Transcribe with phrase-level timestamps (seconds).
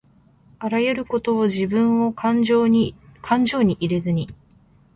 [0.57, 4.29] あらゆることをじぶんをかんじょうに入れずに